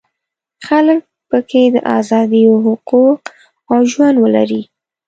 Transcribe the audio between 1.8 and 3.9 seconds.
ازادیو حقوق او